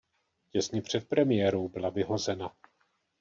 Těsně 0.51 0.81
před 0.81 1.07
premiérou 1.09 1.69
byla 1.69 1.89
vyhozena. 1.89 2.53